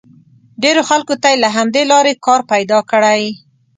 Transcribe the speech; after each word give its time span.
ډېرو 0.61 0.81
خلکو 0.89 1.13
ته 1.21 1.27
یې 1.31 1.41
له 1.43 1.49
همدې 1.57 1.83
لارې 1.91 2.13
کار 2.25 2.41
پیدا 2.51 2.79
کړی. 2.91 3.23